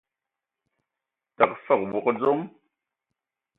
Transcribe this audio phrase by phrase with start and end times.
[1.37, 2.41] Təgə fəg wog dzom.